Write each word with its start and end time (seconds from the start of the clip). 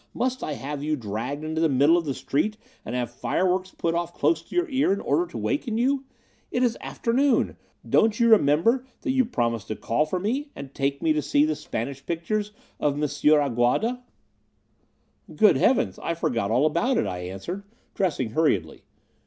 Must 0.15 0.43
I 0.43 0.53
have 0.53 0.83
you 0.83 0.95
dragged 0.95 1.43
into 1.43 1.61
the 1.61 1.69
middle 1.69 1.95
of 1.95 2.05
the 2.05 2.15
street, 2.15 2.57
and 2.83 2.95
have 2.95 3.11
fireworks 3.11 3.69
put 3.69 3.93
off 3.93 4.15
close 4.15 4.41
to 4.41 4.55
your 4.55 4.67
ear, 4.67 4.91
in 4.91 4.99
order 4.99 5.27
to 5.27 5.37
waken 5.37 5.77
you? 5.77 6.05
It 6.49 6.63
is 6.63 6.75
afternoon. 6.81 7.55
Don't 7.87 8.19
you 8.19 8.29
remember 8.31 8.83
that 9.01 9.11
you 9.11 9.23
promised 9.25 9.67
to 9.67 9.75
call 9.75 10.07
for 10.07 10.19
me 10.19 10.49
and 10.55 10.73
take 10.73 11.03
me 11.03 11.13
to 11.13 11.21
see 11.21 11.45
the 11.45 11.55
Spanish 11.55 12.03
pictures 12.03 12.51
of 12.79 12.95
M. 12.95 13.07
Aguada?" 13.07 14.01
"Good 15.35 15.57
heavens! 15.57 15.99
I 16.01 16.15
forgot 16.15 16.49
all 16.49 16.65
about 16.65 16.97
it," 16.97 17.05
I 17.05 17.19
answered, 17.19 17.61
dressing 17.93 18.31
hurriedly. 18.31 18.81